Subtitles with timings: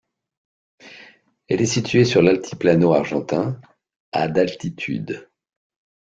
[1.47, 3.61] Elle est située sur l'Altiplano argentin
[4.11, 5.29] à d'altitude.